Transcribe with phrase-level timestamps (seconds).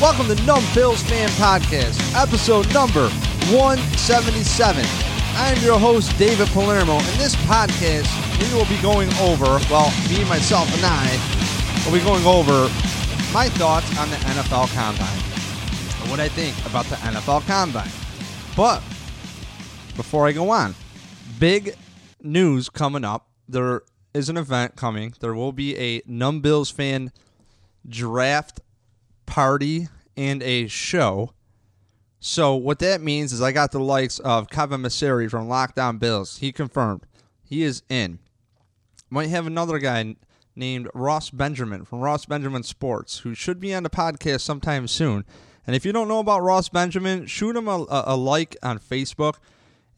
[0.00, 3.08] Welcome to Numb Bills Fan Podcast, episode number
[3.50, 4.84] 177.
[5.36, 8.06] I'm your host, David Palermo, and this podcast,
[8.40, 12.68] we will be going over, well, me, myself, and I will be going over
[13.32, 17.90] my thoughts on the NFL Combine and what I think about the NFL Combine.
[18.56, 18.80] But
[19.96, 20.74] before I go on,
[21.38, 21.74] big
[22.22, 23.25] news coming up.
[23.48, 23.82] There
[24.14, 25.14] is an event coming.
[25.20, 27.12] There will be a Numb Bills fan
[27.88, 28.60] draft
[29.26, 31.32] party and a show.
[32.18, 36.38] So what that means is I got the likes of Kevin Maseri from Lockdown Bills.
[36.38, 37.02] He confirmed
[37.44, 38.18] he is in.
[39.10, 40.16] Might have another guy
[40.56, 45.24] named Ross Benjamin from Ross Benjamin Sports who should be on the podcast sometime soon.
[45.66, 48.78] And if you don't know about Ross Benjamin, shoot him a, a, a like on
[48.78, 49.34] Facebook.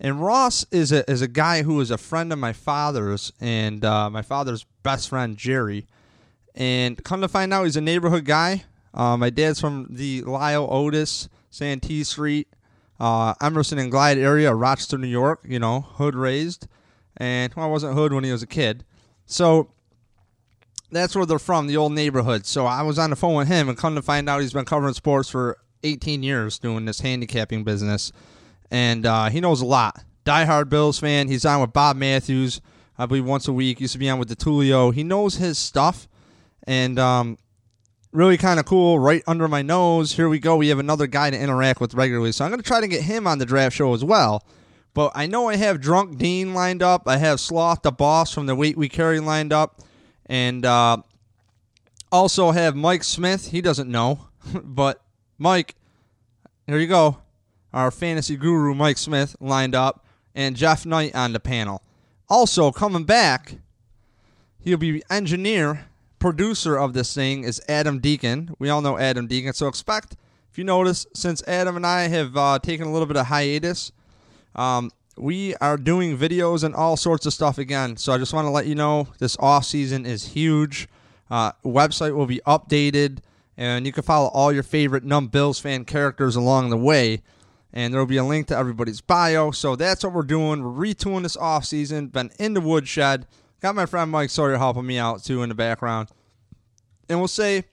[0.01, 3.84] And Ross is a is a guy who is a friend of my father's and
[3.84, 5.87] uh, my father's best friend Jerry.
[6.55, 8.65] And come to find out, he's a neighborhood guy.
[8.95, 12.49] Uh, my dad's from the Lyle Otis, Santee Street,
[12.99, 15.40] uh, Emerson and Glide area, Rochester, New York.
[15.45, 16.68] You know, hood raised,
[17.16, 18.85] and well, I wasn't hood when he was a kid,
[19.27, 19.71] so
[20.90, 22.46] that's where they're from, the old neighborhood.
[22.46, 24.65] So I was on the phone with him, and come to find out, he's been
[24.65, 28.12] covering sports for 18 years, doing this handicapping business,
[28.71, 30.05] and uh, he knows a lot.
[30.24, 31.29] Diehard Bills fan.
[31.29, 32.61] He's on with Bob Matthews,
[32.99, 33.80] I believe, once a week.
[33.80, 34.93] Used to be on with the DeTulio.
[34.93, 36.09] He knows his stuff,
[36.66, 37.39] and um,
[38.13, 40.13] really kind of cool right under my nose.
[40.13, 40.57] Here we go.
[40.57, 42.33] We have another guy to interact with regularly.
[42.33, 44.45] So I'm going to try to get him on the draft show as well.
[44.95, 47.02] But I know I have Drunk Dean lined up.
[47.07, 49.80] I have Sloth the boss from the Weight We Carry lined up.
[50.27, 50.99] And uh,
[52.11, 53.51] also have Mike Smith.
[53.51, 54.29] He doesn't know.
[54.65, 55.02] but
[55.39, 55.74] Mike,
[56.66, 57.19] here you go.
[57.73, 60.05] Our fantasy guru, Mike Smith, lined up.
[60.35, 61.83] And Jeff Knight on the panel.
[62.29, 63.57] Also, coming back,
[64.61, 65.87] he'll be engineer
[66.19, 68.55] producer of this thing is Adam Deacon.
[68.59, 69.53] We all know Adam Deacon.
[69.53, 70.16] So expect,
[70.50, 73.93] if you notice, since Adam and I have uh, taken a little bit of hiatus,
[74.55, 77.97] um, we are doing videos and all sorts of stuff again.
[77.97, 80.89] So I just want to let you know this off season is huge.
[81.31, 83.19] Uh, website will be updated,
[83.57, 87.23] and you can follow all your favorite Numb Bills fan characters along the way.
[87.73, 89.51] And there will be a link to everybody's bio.
[89.51, 90.62] So that's what we're doing.
[90.62, 92.09] We're retooling this off season.
[92.09, 93.27] Been in the woodshed.
[93.61, 96.09] Got my friend Mike Sawyer helping me out too in the background.
[97.09, 97.65] And we'll say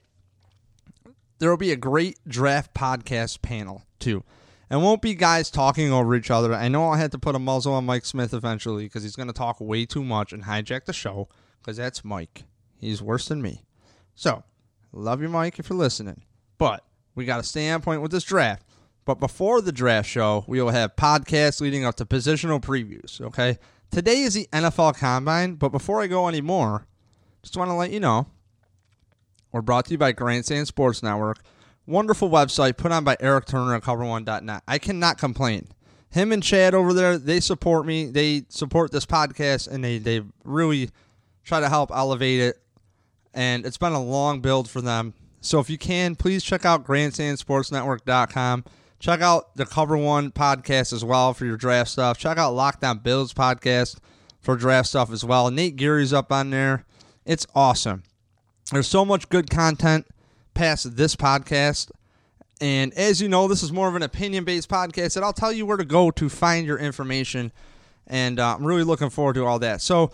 [1.38, 4.24] there will be a great draft podcast panel too.
[4.68, 6.52] And won't be guys talking over each other.
[6.52, 9.28] I know I had to put a muzzle on Mike Smith eventually because he's going
[9.28, 11.28] to talk way too much and hijack the show
[11.60, 12.44] because that's Mike.
[12.78, 13.62] He's worse than me.
[14.16, 14.42] So,
[14.92, 16.22] love you, Mike, if you're listening.
[16.58, 18.66] But we got to stay on point with this draft.
[19.06, 23.20] But before the draft show, we will have podcasts leading up to positional previews.
[23.20, 23.56] Okay.
[23.90, 26.86] Today is the NFL Combine, but before I go any more,
[27.42, 28.26] just want to let you know
[29.52, 31.38] we're brought to you by Grandstand Sports Network.
[31.86, 34.62] Wonderful website put on by Eric Turner at cover1.net.
[34.66, 35.68] I cannot complain.
[36.10, 38.06] Him and Chad over there, they support me.
[38.06, 40.90] They support this podcast and they, they really
[41.44, 42.56] try to help elevate it.
[43.32, 45.14] And it's been a long build for them.
[45.40, 48.64] So if you can, please check out grandstandsportsnetwork.com.
[48.98, 52.18] Check out the Cover One podcast as well for your draft stuff.
[52.18, 53.98] Check out Lockdown Bills podcast
[54.40, 55.50] for draft stuff as well.
[55.50, 56.84] Nate Geary's up on there.
[57.24, 58.04] It's awesome.
[58.72, 60.06] There's so much good content
[60.54, 61.90] past this podcast.
[62.60, 65.52] And as you know, this is more of an opinion based podcast, and I'll tell
[65.52, 67.52] you where to go to find your information.
[68.06, 69.82] And uh, I'm really looking forward to all that.
[69.82, 70.10] So,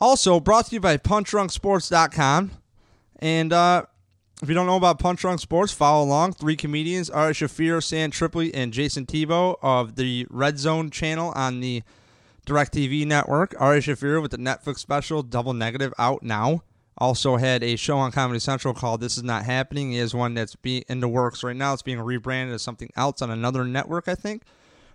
[0.00, 2.50] also brought to you by punchdrunksports.com.
[3.18, 3.84] And uh,
[4.42, 6.32] if you don't know about Punch Drunk Sports, follow along.
[6.32, 11.60] Three comedians, Ari Shaffir, Sam Tripoli, and Jason Tebow of the Red Zone channel on
[11.60, 11.84] the
[12.44, 13.54] DirecTV network.
[13.60, 16.64] Ari Shaffir with the Netflix special Double Negative out now.
[16.98, 19.92] Also had a show on Comedy Central called This Is Not Happening.
[19.92, 21.72] Has one that's be in the works right now.
[21.72, 24.42] It's being rebranded as something else on another network, I think.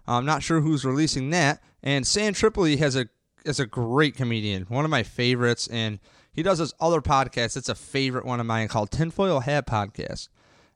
[0.06, 1.64] I'm not sure who's releasing that.
[1.82, 3.08] And Sam Tripoli has a
[3.46, 6.00] is a great comedian, one of my favorites, and
[6.38, 7.58] he does this other podcast.
[7.58, 10.30] It's a favorite one of mine called Tinfoil Hat Podcast.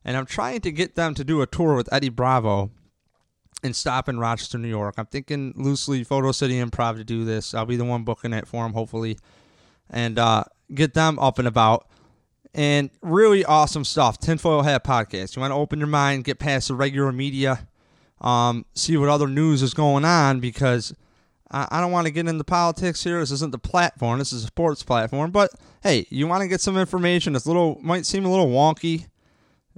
[0.04, 2.72] And I'm trying to get them to do a tour with Eddie Bravo
[3.62, 4.96] and stop in Rochester, New York.
[4.98, 7.54] I'm thinking loosely Photo City Improv to do this.
[7.54, 9.18] I'll be the one booking it for them, hopefully.
[9.88, 10.42] And uh,
[10.74, 11.86] get them up and about.
[12.52, 14.18] And really awesome stuff.
[14.18, 15.36] Tinfoil Hat Podcast.
[15.36, 17.68] You want to open your mind, get past the regular media,
[18.20, 20.92] um, see what other news is going on because
[21.52, 23.20] I, don't want to get into politics here.
[23.20, 24.18] This isn't the platform.
[24.18, 25.30] This is a sports platform.
[25.30, 25.50] But
[25.82, 27.36] hey, you want to get some information.
[27.36, 29.08] It's little might seem a little wonky,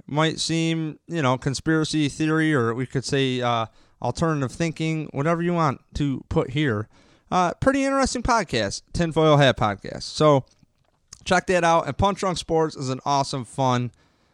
[0.07, 3.65] might seem you know conspiracy theory, or we could say uh,
[4.01, 6.87] alternative thinking, whatever you want to put here.
[7.29, 10.03] Uh, pretty interesting podcast, Tinfoil Hat Podcast.
[10.03, 10.45] So
[11.25, 11.87] check that out.
[11.87, 13.91] And Punch Drunk Sports is an awesome, fun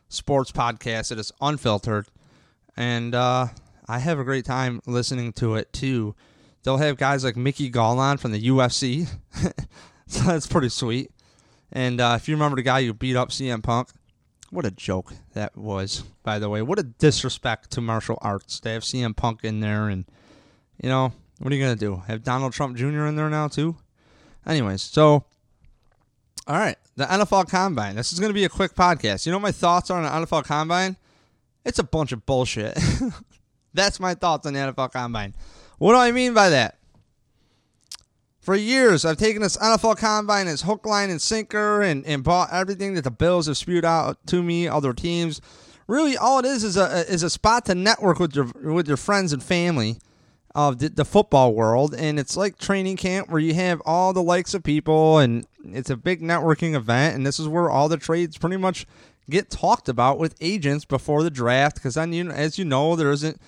[0.10, 1.12] sports podcast.
[1.12, 2.08] It is unfiltered,
[2.78, 3.48] and uh,
[3.88, 6.14] I have a great time listening to it too.
[6.64, 9.08] They'll have guys like Mickey Gall on from the UFC,
[10.08, 11.12] so that's pretty sweet.
[11.72, 13.90] And uh, if you remember the guy who beat up CM Punk,
[14.52, 16.62] what a joke that was, by the way.
[16.62, 19.88] What a disrespect to martial arts They have CM Punk in there.
[19.88, 20.06] And,
[20.84, 22.04] you know, what are you going to do?
[22.08, 23.06] Have Donald Trump Jr.
[23.06, 23.78] in there now, too?
[24.46, 25.24] Anyways, so,
[26.48, 27.96] all right, the NFL Combine.
[27.96, 29.26] This is going to be a quick podcast.
[29.26, 30.98] You know my thoughts are on the NFL Combine?
[31.64, 32.78] It's a bunch of bullshit.
[33.74, 35.34] That's my thoughts on the NFL Combine.
[35.82, 36.78] What do I mean by that?
[38.40, 42.54] For years, I've taken this NFL combine as hook, line, and sinker and, and bought
[42.54, 45.42] everything that the Bills have spewed out to me, other teams.
[45.88, 48.96] Really, all it is is a is a spot to network with your with your
[48.96, 49.98] friends and family
[50.54, 54.22] of the, the football world, and it's like training camp where you have all the
[54.22, 57.98] likes of people, and it's a big networking event, and this is where all the
[57.98, 58.86] trades pretty much
[59.32, 63.12] get talked about with agents before the draft, because then you as you know there
[63.12, 63.42] isn't.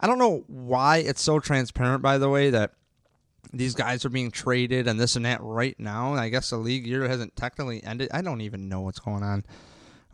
[0.00, 2.72] I don't know why it's so transparent, by the way, that
[3.52, 6.14] these guys are being traded and this and that right now.
[6.14, 8.08] I guess the league year hasn't technically ended.
[8.12, 9.44] I don't even know what's going on.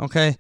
[0.00, 0.36] Okay.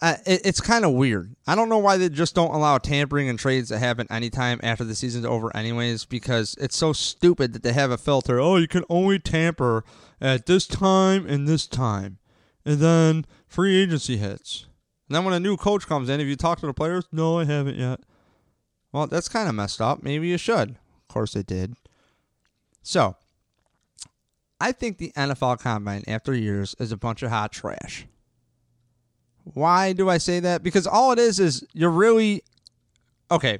[0.00, 1.34] Uh, it, it's kind of weird.
[1.46, 4.84] I don't know why they just don't allow tampering and trades to happen anytime after
[4.84, 8.38] the season's over, anyways, because it's so stupid that they have a filter.
[8.40, 9.84] Oh, you can only tamper
[10.20, 12.18] at this time and this time.
[12.64, 14.66] And then free agency hits.
[15.08, 17.38] And then when a new coach comes in, if you talk to the players, no,
[17.38, 18.00] I haven't yet.
[18.92, 20.02] Well, that's kind of messed up.
[20.02, 20.70] Maybe you should.
[20.70, 21.74] Of course, it did.
[22.82, 23.16] So,
[24.60, 28.06] I think the NFL Combine, after years, is a bunch of hot trash.
[29.44, 30.62] Why do I say that?
[30.62, 32.42] Because all it is is you're really.
[33.30, 33.58] Okay.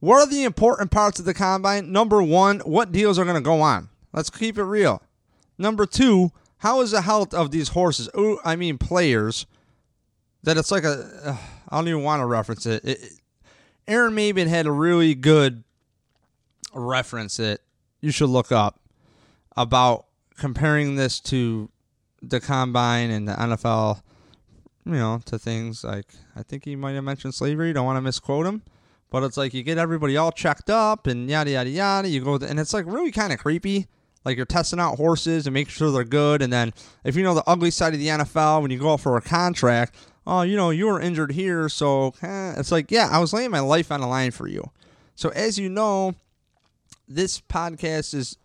[0.00, 1.90] What are the important parts of the Combine?
[1.90, 3.88] Number one, what deals are going to go on?
[4.12, 5.02] Let's keep it real.
[5.58, 8.08] Number two, how is the health of these horses?
[8.16, 9.46] Ooh, I mean, players.
[10.42, 11.10] That it's like a.
[11.24, 11.36] Uh,
[11.68, 12.84] I don't even want to reference it.
[12.84, 13.12] it
[13.88, 15.64] Aaron Maybin had a really good
[16.72, 17.62] reference it
[18.00, 18.78] you should look up
[19.56, 20.06] about
[20.36, 21.70] comparing this to
[22.22, 24.02] the combine and the NFL,
[24.84, 27.72] you know, to things like I think he might have mentioned slavery.
[27.72, 28.62] Don't want to misquote him,
[29.10, 32.08] but it's like you get everybody all checked up and yada yada yada.
[32.08, 33.86] You go and it's like really kind of creepy.
[34.24, 36.74] Like you're testing out horses and making sure they're good, and then
[37.04, 39.94] if you know the ugly side of the NFL, when you go for a contract,
[40.26, 42.54] oh, you know, you were injured here, so eh.
[42.56, 44.70] it's like, yeah, I was laying my life on the line for you.
[45.14, 46.14] So as you know,
[47.08, 48.36] this podcast is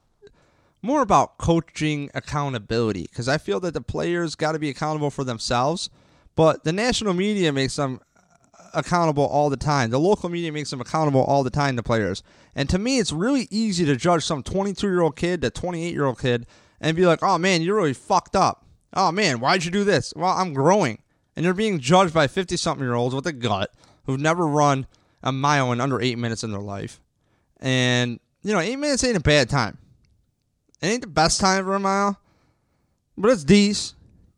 [0.81, 5.23] more about coaching accountability because I feel that the players got to be accountable for
[5.23, 5.89] themselves,
[6.35, 7.99] but the national media makes them
[8.73, 9.89] accountable all the time.
[9.89, 12.23] The local media makes them accountable all the time to players.
[12.55, 15.93] And to me, it's really easy to judge some 22 year old kid to 28
[15.93, 16.47] year old kid
[16.79, 18.65] and be like, oh man, you're really fucked up.
[18.93, 20.13] Oh man, why'd you do this?
[20.15, 20.99] Well, I'm growing.
[21.35, 23.71] And you're being judged by 50 something year olds with a gut
[24.05, 24.87] who've never run
[25.23, 26.99] a mile in under eight minutes in their life.
[27.59, 29.77] And you know, eight minutes ain't a bad time.
[30.81, 32.19] It ain't the best time for a mile,
[33.17, 33.97] but it's decent.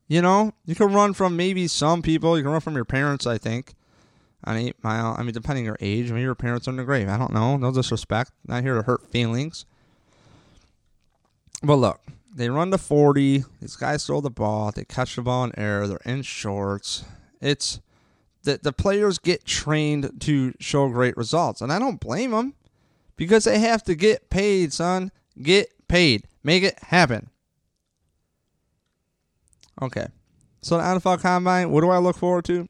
[0.10, 2.38] You know, you can run from maybe some people.
[2.38, 3.74] You can run from your parents, I think,
[4.44, 5.16] on eight mile.
[5.18, 6.12] I mean, depending on your age.
[6.12, 7.08] Maybe your parents are in the grave.
[7.08, 7.56] I don't know.
[7.56, 8.32] No disrespect.
[8.46, 9.66] Not here to hurt feelings.
[11.64, 12.02] But look,
[12.34, 13.44] they run to 40.
[13.62, 14.72] These guys throw the ball.
[14.72, 15.88] They catch the ball in air.
[15.88, 17.06] They're in shorts.
[17.42, 17.80] It's
[18.44, 21.62] the, the players get trained to show great results.
[21.62, 22.56] And I don't blame them
[23.16, 25.12] because they have to get paid, son.
[25.42, 26.26] Get paid.
[26.44, 27.30] Make it happen.
[29.82, 30.08] Okay.
[30.62, 32.68] So the NFL Combine, what do I look forward to?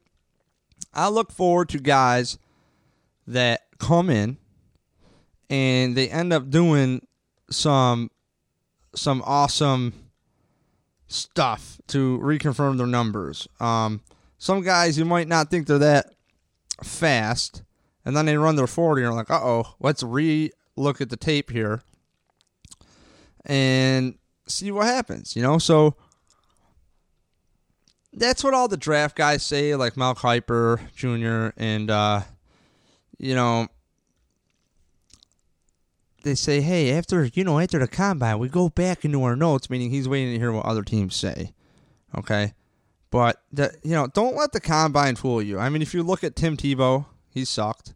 [0.92, 2.38] I look forward to guys
[3.26, 4.36] that come in
[5.50, 7.06] and they end up doing
[7.50, 8.10] some
[8.94, 9.92] some awesome
[11.06, 13.48] stuff to reconfirm their numbers.
[13.60, 14.00] Um,
[14.38, 16.14] some guys you might not think they're that
[16.82, 17.62] fast,
[18.04, 21.08] and then they run their 40 and are like, uh oh, let's re look at
[21.08, 21.82] the tape here
[23.44, 25.58] and see what happens, you know?
[25.58, 25.96] So
[28.12, 31.54] that's what all the draft guys say, like Mel Kiper Jr.
[31.60, 32.22] and, uh,
[33.18, 33.68] you know,
[36.24, 39.70] they say, hey, after, you know, after the combine, we go back into our notes,
[39.70, 41.52] meaning he's waiting to hear what other teams say.
[42.16, 42.54] Okay?
[43.10, 45.58] But, the, you know, don't let the combine fool you.
[45.58, 47.94] I mean, if you look at Tim Tebow, he sucked.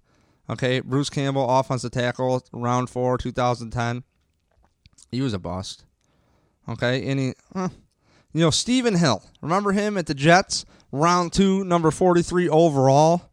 [0.50, 4.04] Okay, Bruce Campbell, offensive tackle, round four, 2010.
[5.10, 5.84] He was a bust.
[6.68, 7.68] Okay, and he, huh.
[8.32, 9.22] you know, Stephen Hill.
[9.42, 13.30] Remember him at the Jets, round two, number 43 overall?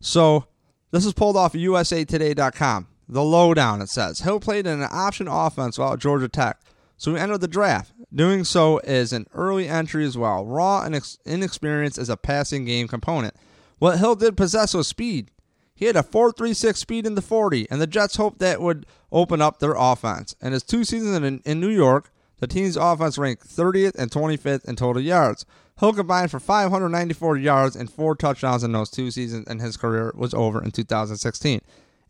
[0.00, 0.46] So,
[0.90, 2.88] this is pulled off of USAToday.com.
[3.12, 4.20] the lowdown, it says.
[4.20, 6.60] Hill played in an option offense while at Georgia Tech,
[6.96, 7.92] so he entered the draft.
[8.14, 10.44] Doing so is an early entry as well.
[10.44, 13.34] Raw and inexperienced as a passing game component.
[13.78, 15.30] What Hill did possess was speed.
[15.74, 19.42] He had a 4.36 speed in the 40, and the Jets hoped that would open
[19.42, 20.34] up their offense.
[20.40, 24.68] In his two seasons in, in New York, the team's offense ranked 30th and 25th
[24.68, 25.44] in total yards.
[25.80, 30.12] Hill combined for 594 yards and four touchdowns in those two seasons, and his career
[30.14, 31.60] was over in 2016.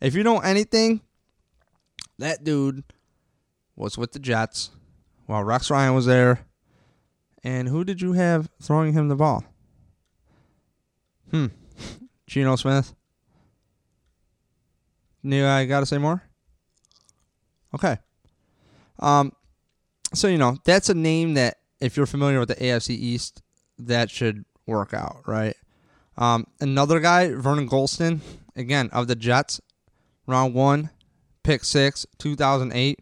[0.03, 0.99] If you know anything,
[2.19, 2.83] that dude
[3.73, 4.69] was with the Jets
[5.27, 6.45] while Rex Ryan was there.
[7.41, 9.45] And who did you have throwing him the ball?
[11.31, 11.47] Hmm.
[12.27, 12.93] Geno Smith.
[15.23, 16.21] Yeah, I gotta say more.
[17.73, 17.97] Okay.
[18.99, 19.31] Um,
[20.13, 23.41] so you know that's a name that if you're familiar with the AFC East,
[23.79, 25.55] that should work out, right?
[26.17, 28.19] Um, another guy, Vernon Gholston,
[28.55, 29.61] again of the Jets,
[30.27, 30.89] round one,
[31.43, 32.99] pick six, 2008.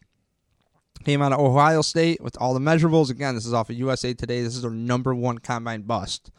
[1.04, 3.10] Came out of Ohio State with all the measurables.
[3.10, 4.44] Again, this is off of USA Today.
[4.44, 6.30] This is their number one combine bust.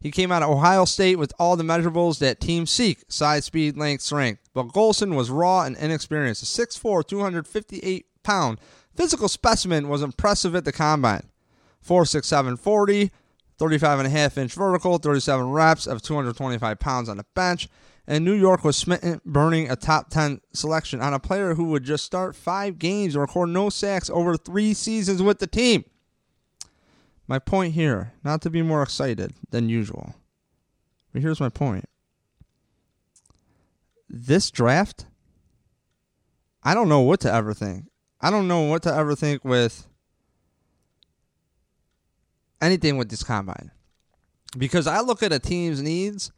[0.00, 3.76] He came out of Ohio State with all the measurables that teams seek size, speed,
[3.76, 4.42] length, strength.
[4.52, 6.42] But Gholston was raw and inexperienced.
[6.42, 8.58] A 6'4, 258 pound
[8.94, 11.28] physical specimen was impressive at the combine.
[11.86, 13.10] 4'6'7, 40,
[13.56, 17.68] 35 and a half inch vertical, 37 reps of 225 pounds on the bench.
[18.10, 21.84] And New York was smitten, burning a top 10 selection on a player who would
[21.84, 25.84] just start five games and record no sacks over three seasons with the team.
[27.26, 30.14] My point here, not to be more excited than usual,
[31.12, 31.84] but here's my point.
[34.08, 35.04] This draft,
[36.62, 37.84] I don't know what to ever think.
[38.22, 39.86] I don't know what to ever think with
[42.62, 43.70] anything with this combine.
[44.56, 46.32] Because I look at a team's needs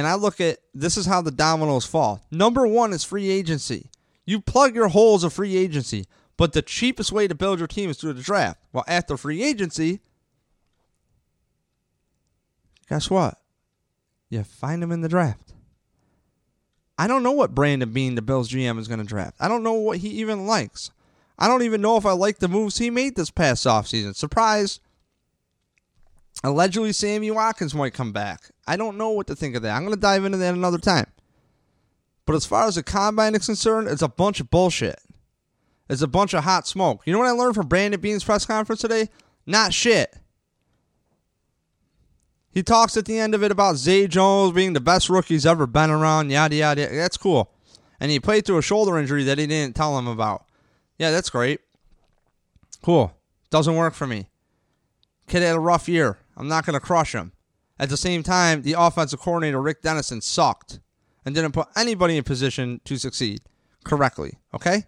[0.00, 2.24] and I look at this is how the dominoes fall.
[2.30, 3.90] Number one is free agency.
[4.24, 6.06] You plug your holes of free agency.
[6.38, 8.62] But the cheapest way to build your team is through the draft.
[8.72, 10.00] Well, after free agency,
[12.88, 13.36] guess what?
[14.30, 15.52] You find them in the draft.
[16.96, 19.36] I don't know what Brandon Beane, the Bills GM, is going to draft.
[19.38, 20.92] I don't know what he even likes.
[21.38, 24.16] I don't even know if I like the moves he made this past offseason.
[24.16, 24.80] Surprise.
[26.42, 28.50] Allegedly, Sammy Watkins might come back.
[28.66, 29.76] I don't know what to think of that.
[29.76, 31.06] I'm going to dive into that another time.
[32.24, 34.98] But as far as the combine is concerned, it's a bunch of bullshit.
[35.88, 37.02] It's a bunch of hot smoke.
[37.04, 39.08] You know what I learned from Brandon Beane's press conference today?
[39.44, 40.16] Not shit.
[42.52, 45.46] He talks at the end of it about Zay Jones being the best rookie he's
[45.46, 46.88] ever been around, yada, yada.
[46.88, 47.50] That's cool.
[47.98, 50.44] And he played through a shoulder injury that he didn't tell him about.
[50.98, 51.60] Yeah, that's great.
[52.82, 53.12] Cool.
[53.50, 54.28] Doesn't work for me.
[55.28, 56.18] Kid had a rough year.
[56.40, 57.32] I'm not going to crush him.
[57.78, 60.80] At the same time, the offensive coordinator, Rick Dennison, sucked
[61.24, 63.42] and didn't put anybody in position to succeed
[63.84, 64.38] correctly.
[64.54, 64.84] Okay?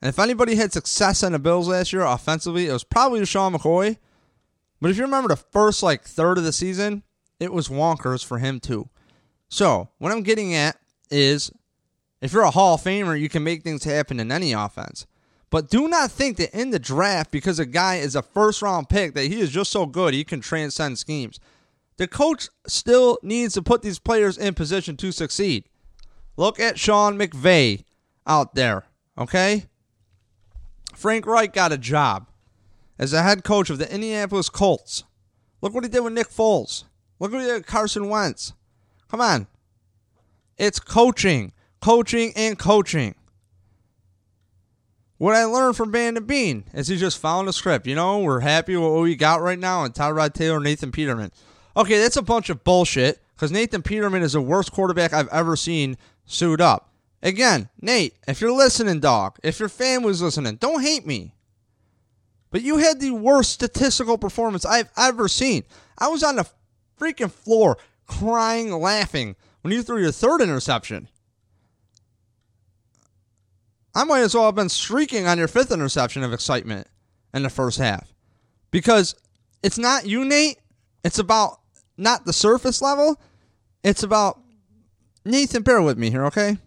[0.00, 3.52] And if anybody had success on the Bills last year offensively, it was probably Sean
[3.52, 3.98] McCoy.
[4.80, 7.02] But if you remember the first like third of the season,
[7.38, 8.88] it was wonkers for him too.
[9.50, 10.78] So what I'm getting at
[11.10, 11.52] is
[12.22, 15.06] if you're a Hall of Famer, you can make things happen in any offense.
[15.50, 18.88] But do not think that in the draft, because a guy is a first round
[18.88, 21.40] pick, that he is just so good he can transcend schemes.
[21.96, 25.64] The coach still needs to put these players in position to succeed.
[26.36, 27.84] Look at Sean McVay
[28.26, 28.84] out there,
[29.16, 29.64] okay?
[30.94, 32.28] Frank Reich got a job
[32.98, 35.04] as the head coach of the Indianapolis Colts.
[35.60, 36.84] Look what he did with Nick Foles.
[37.18, 38.52] Look what he did with Carson Wentz.
[39.08, 39.46] Come on.
[40.56, 43.14] It's coaching, coaching, and coaching.
[45.18, 47.88] What I learned from Brandon Beane is he just found a script.
[47.88, 51.32] You know, we're happy with what we got right now and Tyrod Taylor, Nathan Peterman.
[51.76, 55.56] Okay, that's a bunch of bullshit because Nathan Peterman is the worst quarterback I've ever
[55.56, 56.92] seen suit up.
[57.20, 61.34] Again, Nate, if you're listening, dog, if your family's listening, don't hate me.
[62.52, 65.64] But you had the worst statistical performance I've ever seen.
[65.98, 66.46] I was on the
[66.98, 71.08] freaking floor crying, laughing when you threw your third interception.
[73.98, 76.86] I might as well have been shrieking on your fifth interception of excitement
[77.34, 78.14] in the first half.
[78.70, 79.16] Because
[79.60, 80.58] it's not you, Nate.
[81.02, 81.58] It's about
[81.96, 83.20] not the surface level.
[83.82, 84.40] It's about
[85.24, 86.58] Nathan, bear with me here, okay?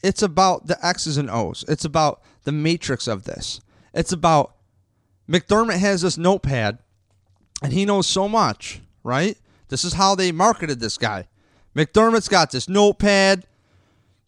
[0.00, 1.64] It's about the X's and O's.
[1.66, 3.60] It's about the matrix of this.
[3.92, 4.54] It's about
[5.28, 6.78] McDermott has this notepad
[7.64, 9.36] and he knows so much, right?
[9.70, 11.26] This is how they marketed this guy.
[11.74, 13.44] McDermott's got this notepad.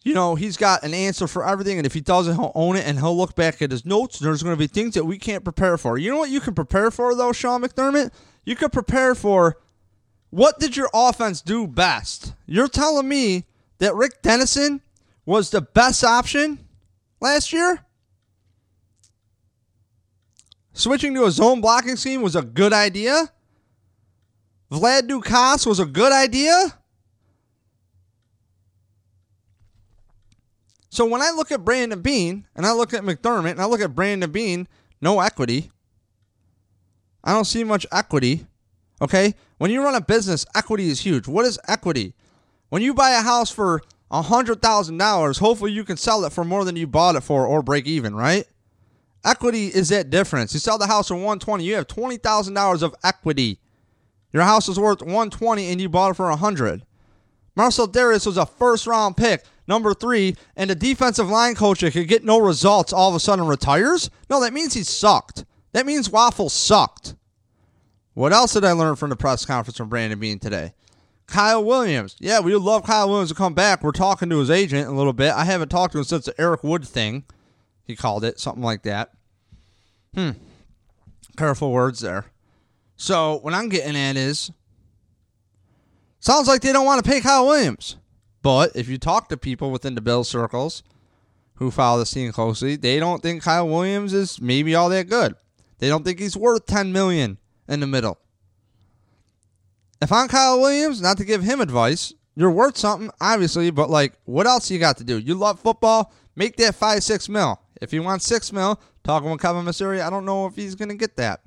[0.03, 2.87] You know, he's got an answer for everything, and if he doesn't, he'll own it
[2.87, 4.19] and he'll look back at his notes.
[4.19, 5.97] And There's going to be things that we can't prepare for.
[5.97, 8.11] You know what you can prepare for, though, Sean McDermott?
[8.45, 9.57] You could prepare for
[10.29, 12.33] what did your offense do best?
[12.45, 13.45] You're telling me
[13.79, 14.81] that Rick Dennison
[15.25, 16.59] was the best option
[17.19, 17.85] last year?
[20.73, 23.31] Switching to a zone blocking scheme was a good idea?
[24.71, 26.78] Vlad Ducasse was a good idea?
[30.89, 33.81] So when I look at Brandon Beane and I look at McDermott and I look
[33.81, 34.67] at Brandon Beane,
[35.01, 35.71] no equity.
[37.23, 38.47] I don't see much equity.
[39.01, 39.35] Okay?
[39.57, 41.27] When you run a business, equity is huge.
[41.27, 42.13] What is equity?
[42.69, 43.81] When you buy a house for
[44.11, 47.85] $100,000, hopefully you can sell it for more than you bought it for or break
[47.85, 48.45] even, right?
[49.23, 50.53] Equity is that difference.
[50.53, 53.59] You sell the house for 120, you have $20,000 of equity.
[54.31, 56.83] Your house is worth 120 and you bought it for 100.
[57.55, 61.93] Marcell Dareus was a first round pick, number three, and a defensive line coach that
[61.93, 64.09] could get no results all of a sudden retires?
[64.29, 65.45] No, that means he sucked.
[65.71, 67.15] That means Waffle sucked.
[68.15, 70.73] What else did I learn from the press conference from Brandon Beane today?
[71.27, 72.15] Kyle Williams.
[72.19, 73.83] Yeah, we would love Kyle Williams to come back.
[73.83, 75.31] We're talking to his agent a little bit.
[75.33, 77.23] I haven't talked to him since the Eric Wood thing.
[77.85, 79.11] He called it something like that.
[80.15, 80.31] Hmm.
[81.37, 82.25] Careful words there.
[82.97, 84.51] So what I'm getting at is
[86.19, 87.95] sounds like they don't want to pay Kyle Williams.
[88.41, 90.83] But if you talk to people within the Bills circles
[91.55, 95.35] who follow the scene closely, they don't think Kyle Williams is maybe all that good.
[95.79, 98.17] They don't think he's worth 10 million in the middle.
[100.01, 104.13] If I'm Kyle Williams, not to give him advice, you're worth something, obviously, but like,
[104.23, 105.17] what else you got to do?
[105.17, 107.59] You love football, make that five, six mil.
[107.81, 110.95] If you want six mil, talking with Kevin Masuri, I don't know if he's to
[110.95, 111.41] get that.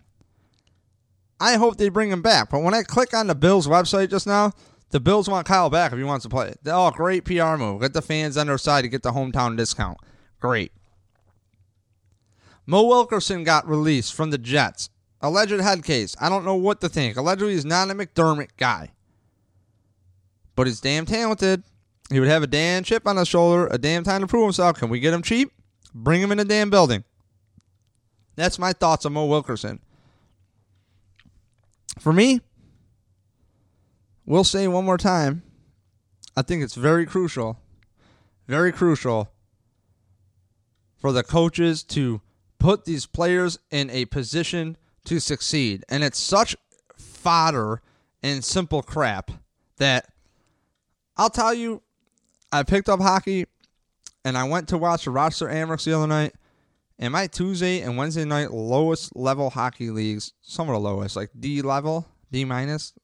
[1.41, 2.51] I hope they bring him back.
[2.51, 4.53] But when I click on the Bills website just now,
[4.93, 6.55] the Bills want Kyle back if he wants to play.
[6.67, 7.81] Oh, great PR move.
[7.81, 9.99] Get the fans on their side to get the hometown discount.
[10.39, 10.73] Great.
[12.67, 14.91] Mo Wilkerson got released from the Jets.
[15.21, 16.15] Alleged head case.
[16.21, 17.17] I don't know what to think.
[17.17, 18.91] Allegedly, he's not a McDermott guy.
[20.55, 21.63] But he's damn talented.
[22.11, 24.79] He would have a damn chip on his shoulder, a damn time to prove himself.
[24.79, 25.53] Can we get him cheap?
[25.95, 27.05] Bring him in the damn building.
[28.37, 29.81] That's my thoughts on Mo Wilkerson.
[31.99, 32.41] For me,
[34.33, 35.43] we'll say one more time.
[36.35, 37.61] I think it's very crucial,
[38.49, 39.31] very crucial
[40.97, 42.23] for the coaches to
[42.59, 45.85] put these players in a position to succeed.
[45.91, 46.57] And it's such
[46.97, 47.83] fodder
[48.23, 49.33] and simple crap
[49.77, 50.07] that
[51.19, 51.83] I'll tell you,
[52.51, 53.45] I picked up hockey
[54.25, 56.33] and I went to watch the Rochester Amerks the other night.
[56.99, 61.29] And my Tuesday and Wednesday night lowest level hockey leagues, some of the lowest, like
[61.39, 62.95] D level, D minus,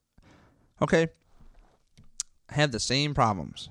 [0.80, 1.08] okay,
[2.50, 3.68] have the same problems.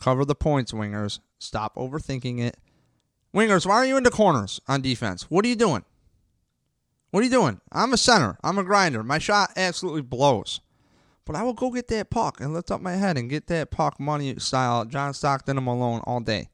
[0.00, 1.20] Cover the points, wingers.
[1.38, 2.56] Stop overthinking it.
[3.34, 5.30] Wingers, why are you in the corners on defense?
[5.30, 5.84] What are you doing?
[7.10, 7.60] What are you doing?
[7.72, 8.38] I'm a center.
[8.42, 9.02] I'm a grinder.
[9.02, 10.60] My shot absolutely blows.
[11.24, 13.70] But I will go get that puck and lift up my head and get that
[13.70, 16.48] puck money style John Stockton and Malone all day.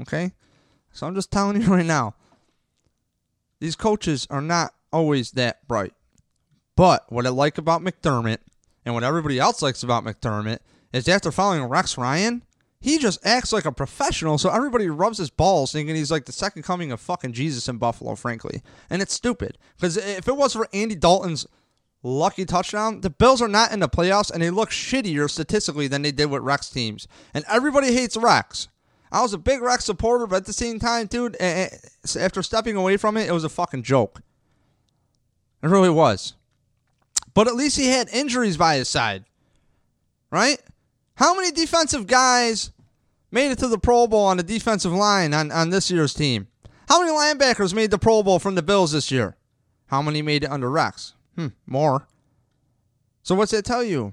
[0.00, 0.32] Okay?
[0.92, 2.14] So I'm just telling you right now,
[3.60, 5.94] these coaches are not always that bright.
[6.76, 8.38] But what I like about McDermott
[8.84, 10.58] and what everybody else likes about McDermott
[10.92, 12.42] is after following Rex Ryan,
[12.80, 16.32] he just acts like a professional, so everybody rubs his balls thinking he's like the
[16.32, 18.62] second coming of fucking Jesus in Buffalo, frankly.
[18.88, 19.58] And it's stupid.
[19.76, 21.46] Because if it was for Andy Dalton's
[22.04, 26.02] lucky touchdown, the Bills are not in the playoffs and they look shittier statistically than
[26.02, 27.08] they did with Rex teams.
[27.34, 28.68] And everybody hates Rex.
[29.10, 32.96] I was a big Rex supporter, but at the same time, dude, after stepping away
[32.96, 34.20] from it, it was a fucking joke.
[35.62, 36.34] It really was.
[37.34, 39.24] But at least he had injuries by his side.
[40.30, 40.60] Right?
[41.18, 42.70] How many defensive guys
[43.32, 46.46] made it to the Pro Bowl on the defensive line on, on this year's team?
[46.88, 49.36] How many linebackers made the Pro Bowl from the Bills this year?
[49.86, 51.14] How many made it under Rex?
[51.34, 52.06] Hmm, more.
[53.24, 54.12] So what's that tell you?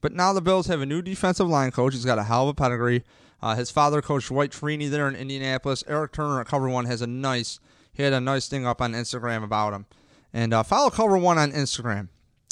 [0.00, 1.94] But now the Bills have a new defensive line coach.
[1.94, 3.04] He's got a hell of a pedigree.
[3.40, 5.84] Uh, his father coached Dwight Freeney there in Indianapolis.
[5.86, 7.60] Eric Turner at Cover One has a nice,
[7.92, 9.86] he had a nice thing up on Instagram about him.
[10.32, 12.08] And uh, follow Cover One on Instagram.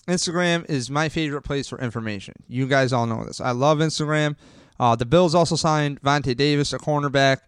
[0.09, 2.35] Instagram is my favorite place for information.
[2.49, 3.41] You guys all know this.
[3.41, 4.37] I love Instagram.
[4.79, 7.39] Uh, the Bills also signed Vontae Davis, a cornerback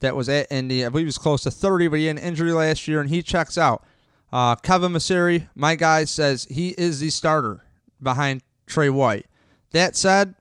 [0.00, 0.84] that was at Indy.
[0.84, 3.08] I believe he was close to 30, but he had an injury last year, and
[3.08, 3.84] he checks out.
[4.32, 7.64] Uh, Kevin Masuri, my guy, says he is the starter
[8.02, 9.26] behind Trey White.
[9.70, 10.34] That said,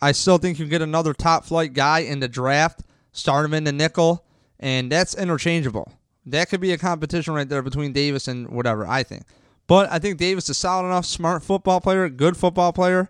[0.00, 3.54] I still think you can get another top flight guy in the draft, start him
[3.54, 4.24] in the nickel,
[4.58, 5.92] and that's interchangeable.
[6.26, 9.24] That could be a competition right there between Davis and whatever, I think.
[9.70, 13.08] But I think Davis is solid enough, smart football player, good football player,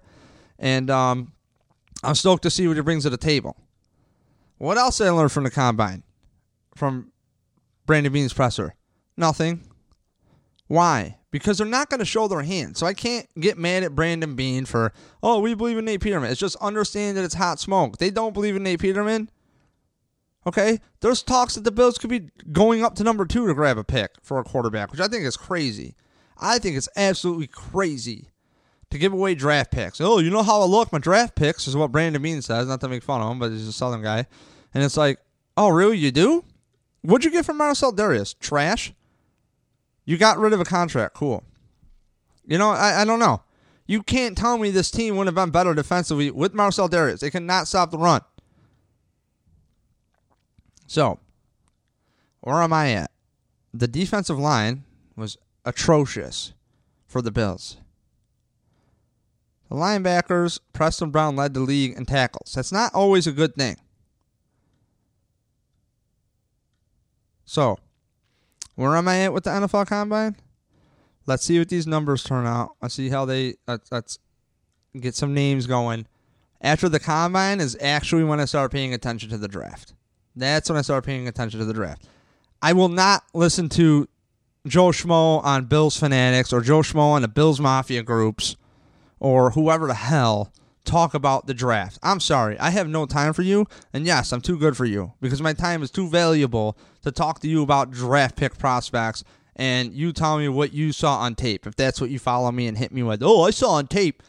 [0.58, 1.32] and um,
[2.04, 3.56] I'm stoked to see what he brings to the table.
[4.58, 6.02] What else did I learn from the combine?
[6.74, 7.12] From
[7.86, 8.74] Brandon Beane's presser?
[9.16, 9.62] Nothing.
[10.66, 11.16] Why?
[11.30, 12.76] Because they're not going to show their hand.
[12.76, 14.92] So I can't get mad at Brandon Bean for,
[15.22, 16.30] oh, we believe in Nate Peterman.
[16.30, 17.96] It's just understand that it's hot smoke.
[17.96, 19.30] They don't believe in Nate Peterman.
[20.46, 23.78] Okay, there's talks that the Bills could be going up to number two to grab
[23.78, 25.96] a pick for a quarterback, which I think is crazy.
[26.40, 28.30] I think it's absolutely crazy
[28.90, 30.00] to give away draft picks.
[30.00, 30.92] Oh, you know how I look?
[30.92, 32.66] My draft picks is what Brandon Beane says.
[32.66, 34.26] Not to make fun of him, but he's a Southern guy.
[34.74, 35.20] And it's like,
[35.56, 35.98] oh, really?
[35.98, 36.44] You do?
[37.02, 38.38] What'd you get from Marcell Dareus?
[38.38, 38.92] Trash?
[40.04, 41.14] You got rid of a contract.
[41.14, 41.44] Cool.
[42.46, 43.42] You know, I, I don't know.
[43.86, 47.20] You can't tell me this team wouldn't have been better defensively with Marcell Dareus.
[47.20, 48.22] They cannot stop the run.
[50.86, 51.20] So,
[52.40, 53.10] where am I at?
[53.72, 54.84] The defensive line
[55.16, 56.52] was atrocious
[57.06, 57.76] for the Bills.
[59.68, 62.52] The linebackers, Preston Brown led the league in tackles.
[62.54, 63.76] That's not always a good thing.
[67.44, 67.78] So,
[68.74, 70.36] where am I at with the NFL Combine?
[71.26, 72.76] Let's see what these numbers turn out.
[72.80, 73.54] Let's see how they.
[73.68, 74.18] Let's, let's
[74.98, 76.06] get some names going.
[76.60, 79.94] After the Combine is actually when I start paying attention to the draft.
[80.34, 82.06] That's when I start paying attention to the draft.
[82.62, 84.08] I will not listen to
[84.66, 88.56] Joe Schmo on Bills Fanatics or Joe Schmo on the Bills Mafia groups
[89.18, 90.52] or whoever the hell
[90.84, 91.98] talk about the draft.
[92.02, 92.58] I'm sorry.
[92.58, 93.66] I have no time for you.
[93.92, 97.40] And yes, I'm too good for you because my time is too valuable to talk
[97.40, 99.24] to you about draft pick prospects
[99.56, 101.66] and you tell me what you saw on tape.
[101.66, 104.22] If that's what you follow me and hit me with, oh, I saw on tape.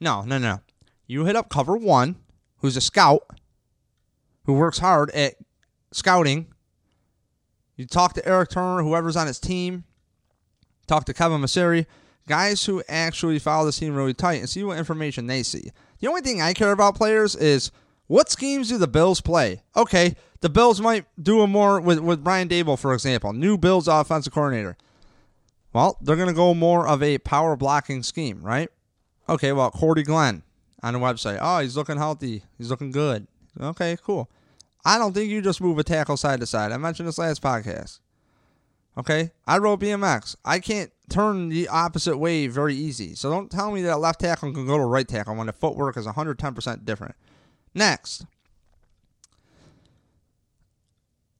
[0.00, 0.60] No, no, no.
[1.06, 2.16] You hit up cover one,
[2.58, 3.22] who's a scout,
[4.44, 5.34] who works hard at
[5.92, 6.46] scouting.
[7.76, 9.84] You talk to Eric Turner, whoever's on his team.
[10.86, 11.86] Talk to Kevin Maseri,
[12.28, 15.70] guys who actually follow the team really tight and see what information they see.
[16.00, 17.70] The only thing I care about players is
[18.06, 19.62] what schemes do the Bills play?
[19.74, 23.88] Okay, the Bills might do a more with, with Brian Daboll, for example, new Bills
[23.88, 24.76] offensive coordinator.
[25.72, 28.68] Well, they're going to go more of a power blocking scheme, right?
[29.28, 30.42] Okay, well, Cordy Glenn
[30.82, 31.38] on the website.
[31.40, 32.42] Oh, he's looking healthy.
[32.58, 33.26] He's looking good.
[33.58, 34.30] Okay, cool.
[34.84, 36.72] I don't think you just move a tackle side to side.
[36.72, 38.00] I mentioned this last podcast.
[38.98, 39.32] Okay?
[39.46, 40.36] I wrote BMX.
[40.44, 43.14] I can't turn the opposite way very easy.
[43.14, 45.96] So don't tell me that left tackle can go to right tackle when the footwork
[45.96, 47.14] is 110% different.
[47.74, 48.26] Next.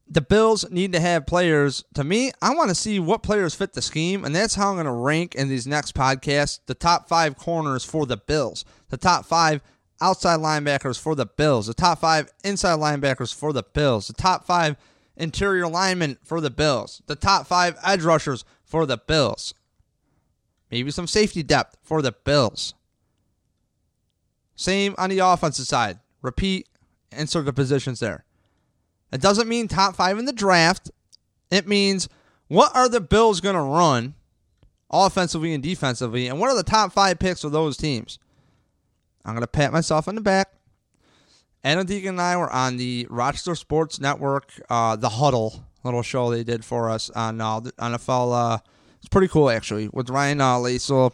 [0.09, 1.85] The Bills need to have players.
[1.95, 4.77] To me, I want to see what players fit the scheme, and that's how I'm
[4.77, 8.97] going to rank in these next podcasts the top five corners for the Bills, the
[8.97, 9.61] top five
[10.05, 14.45] outside linebackers for the Bills, the top five inside linebackers for the Bills, the top
[14.45, 14.77] five
[15.17, 19.55] interior linemen for the Bills, the top five edge rushers for the Bills,
[20.71, 22.75] maybe some safety depth for the Bills.
[24.55, 26.01] Same on the offensive side.
[26.21, 26.69] Repeat,
[27.11, 28.25] insert the positions there.
[29.11, 30.91] It doesn't mean top five in the draft.
[31.51, 32.11] It means
[32.49, 34.15] what are the Bills going to run
[34.91, 38.19] offensively and defensively, and what are the top five picks of those teams?
[39.25, 40.49] I'm going to pat myself on the back.
[41.63, 46.31] Adam Deacon and I were on the Rochester Sports Network, uh, the Huddle little show
[46.31, 48.55] they did for us on uh, NFL.
[48.55, 48.59] Uh,
[48.99, 51.11] it's pretty cool actually with Ryan uh,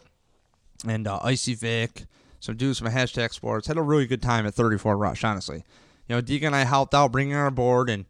[0.87, 2.05] and uh, Icy Vic,
[2.39, 3.67] some dudes from Hashtag Sports.
[3.67, 5.63] Had a really good time at 34 Rush, honestly.
[6.07, 8.05] You know, Deacon and I helped out bringing our board, and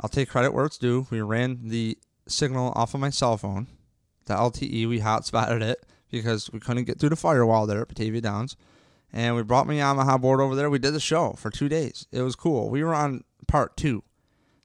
[0.00, 1.06] I'll take credit where it's due.
[1.10, 3.68] We ran the signal off of my cell phone,
[4.24, 4.88] the LTE.
[4.88, 8.56] We hotspotted it because we couldn't get through the firewall there at Batavia Downs
[9.16, 10.68] and we brought my Yamaha board over there.
[10.68, 12.06] We did the show for two days.
[12.12, 12.68] It was cool.
[12.68, 14.04] We were on part two,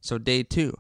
[0.01, 0.77] so day two.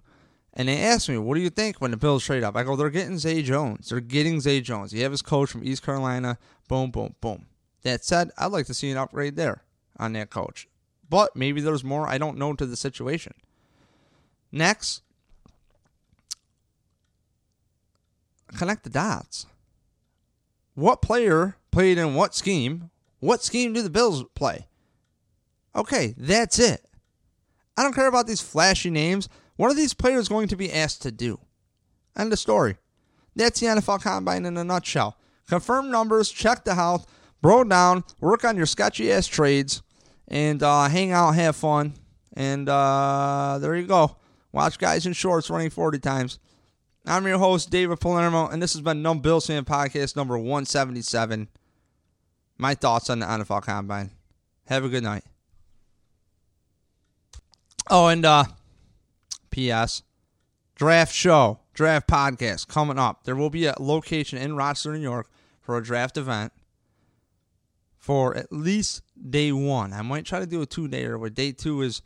[0.53, 2.75] And they asked me, "What do you think when the Bills trade up?" I go,
[2.75, 3.87] "They're getting Zay Jones.
[3.87, 4.91] They're getting Zay Jones.
[4.91, 6.37] You have his coach from East Carolina.
[6.67, 7.45] Boom, boom, boom."
[7.83, 9.63] That said, I'd like to see an upgrade there
[9.97, 10.67] on that coach,
[11.09, 13.33] but maybe there's more I don't know to the situation.
[14.51, 15.01] Next,
[18.57, 19.45] connect the dots.
[20.75, 22.90] What player played in what scheme
[23.21, 24.67] what scheme do the Bills play?
[25.75, 26.85] Okay, that's it.
[27.77, 29.29] I don't care about these flashy names.
[29.55, 31.39] What are these players going to be asked to do?
[32.17, 32.77] End of story.
[33.35, 35.17] That's the NFL Combine in a nutshell.
[35.47, 37.05] Confirm numbers, check the health,
[37.41, 39.81] bro down, work on your sketchy ass trades,
[40.27, 41.93] and uh, hang out, have fun.
[42.33, 44.17] And uh, there you go.
[44.51, 46.39] Watch guys in shorts running 40 times.
[47.05, 51.47] I'm your host, David Palermo, and this has been Numb Bills Fan Podcast number 177
[52.61, 54.11] my thoughts on the NFL Combine.
[54.67, 55.23] Have a good night.
[57.89, 58.43] Oh, and uh,
[59.49, 60.03] P.S.
[60.75, 63.23] Draft show, draft podcast coming up.
[63.23, 65.27] There will be a location in Rochester, New York
[65.59, 66.53] for a draft event
[67.97, 69.91] for at least day one.
[69.91, 72.03] I might try to do a two day or where day two is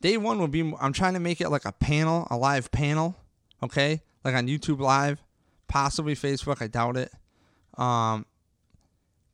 [0.00, 3.16] day one will be I'm trying to make it like a panel, a live panel,
[3.62, 4.00] okay?
[4.24, 5.22] Like on YouTube Live,
[5.68, 7.12] possibly Facebook, I doubt it.
[7.76, 8.24] Um,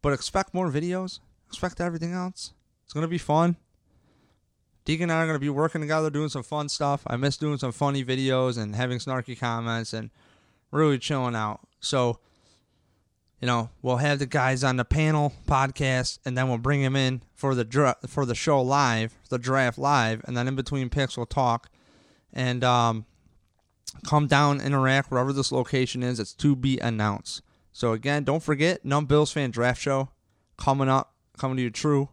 [0.02, 1.20] but expect more videos.
[1.48, 2.52] Expect everything else.
[2.84, 3.56] It's gonna be fun.
[4.84, 7.02] Deacon and I are to be working together, doing some fun stuff.
[7.06, 10.10] I miss doing some funny videos and having snarky comments and
[10.70, 11.60] really chilling out.
[11.80, 12.18] So,
[13.40, 16.96] you know, we'll have the guys on the panel podcast, and then we'll bring them
[16.96, 20.88] in for the dra- for the show live, the draft live, and then in between
[20.88, 21.68] picks we'll talk
[22.32, 23.06] and um,
[24.06, 26.18] come down, interact wherever this location is.
[26.18, 27.42] It's to be announced.
[27.80, 30.10] So again, don't forget, Numb Bills fan draft show
[30.58, 32.10] coming up, coming to you true.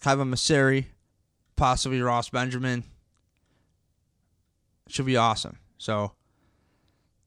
[0.00, 0.86] Kevin Maseri,
[1.54, 2.82] possibly Ross Benjamin.
[4.88, 5.58] Should be awesome.
[5.76, 6.12] So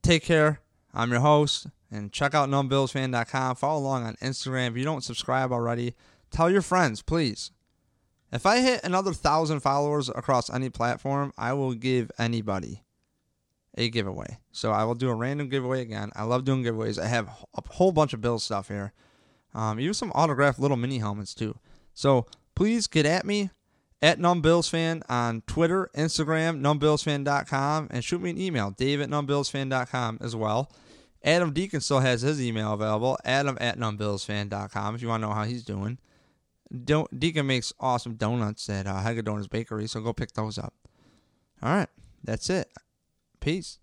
[0.02, 0.62] take care.
[0.96, 1.68] I'm your host.
[1.92, 3.56] And check out numbbillsfan.com.
[3.56, 4.70] Follow along on Instagram.
[4.70, 5.94] If you don't subscribe already,
[6.32, 7.52] tell your friends, please.
[8.34, 12.82] If I hit another thousand followers across any platform, I will give anybody
[13.80, 14.38] a giveaway.
[14.52, 16.12] So I will do a random giveaway again.
[16.16, 17.02] I love doing giveaways.
[17.02, 18.94] I have a whole bunch of Bills stuff here.
[19.56, 21.58] Um, even some autographed little mini helmets too.
[21.94, 23.50] So please get at me
[24.02, 30.36] at numbillsfan on Twitter, Instagram, NumbBillsFan.com, and shoot me an email, dave at NumbBillsFan.com as
[30.36, 30.72] well.
[31.24, 35.34] Adam Deacon still has his email available, adam at NumbBillsFan.com if you want to know
[35.34, 35.98] how he's doing.
[37.18, 40.74] Deacon makes awesome donuts at uh, Donuts Bakery, so go pick those up.
[41.62, 41.90] All right,
[42.24, 42.70] that's it.
[43.40, 43.80] Peace.